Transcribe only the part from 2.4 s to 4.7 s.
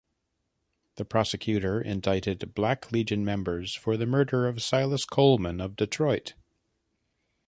Black Legion members for the murder of